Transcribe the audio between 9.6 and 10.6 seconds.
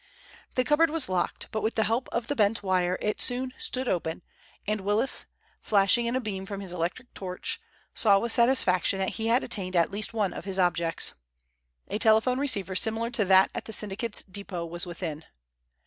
at least one of his